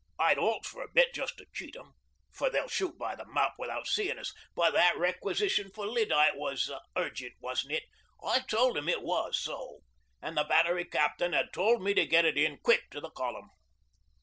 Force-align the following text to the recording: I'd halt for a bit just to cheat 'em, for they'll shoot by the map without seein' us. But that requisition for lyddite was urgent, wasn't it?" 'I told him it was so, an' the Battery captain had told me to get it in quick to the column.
I'd 0.17 0.39
halt 0.39 0.65
for 0.65 0.81
a 0.81 0.89
bit 0.91 1.13
just 1.13 1.37
to 1.37 1.45
cheat 1.53 1.75
'em, 1.75 1.93
for 2.33 2.49
they'll 2.49 2.67
shoot 2.67 2.97
by 2.97 3.15
the 3.15 3.23
map 3.27 3.53
without 3.59 3.85
seein' 3.85 4.17
us. 4.17 4.33
But 4.55 4.71
that 4.73 4.97
requisition 4.97 5.69
for 5.69 5.85
lyddite 5.85 6.35
was 6.37 6.71
urgent, 6.95 7.35
wasn't 7.39 7.73
it?" 7.73 7.83
'I 8.23 8.39
told 8.49 8.79
him 8.79 8.89
it 8.89 9.03
was 9.03 9.37
so, 9.39 9.81
an' 10.19 10.33
the 10.33 10.43
Battery 10.43 10.85
captain 10.85 11.33
had 11.33 11.53
told 11.53 11.83
me 11.83 11.93
to 11.93 12.07
get 12.07 12.25
it 12.25 12.35
in 12.35 12.57
quick 12.63 12.89
to 12.89 12.99
the 12.99 13.11
column. 13.11 13.51